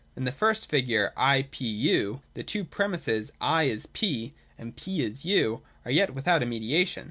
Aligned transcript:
In 0.15 0.23
the 0.23 0.31
first 0.31 0.67
figure 0.67 1.13
I— 1.15 1.43
P— 1.51 1.67
U 1.91 2.23
the 2.33 2.41
two 2.41 2.63
premisses 2.65 3.31
I 3.39 3.65
is 3.65 3.85
P 3.85 4.33
and 4.57 4.75
P 4.75 5.03
is 5.03 5.25
U 5.25 5.61
are 5.85 5.91
yet 5.91 6.15
without 6.15 6.41
a 6.41 6.47
mediation. 6.47 6.99